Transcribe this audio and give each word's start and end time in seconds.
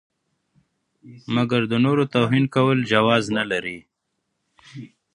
مګر 1.35 1.61
د 1.71 1.73
نورو 1.85 2.03
توهین 2.15 2.45
کول 2.55 2.77
جواز 2.93 3.23
نه 3.37 3.43
لري. 3.51 3.79